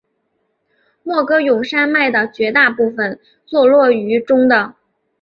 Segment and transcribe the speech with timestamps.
[1.03, 4.73] 莫戈永山脉的绝大部分坐落于中的。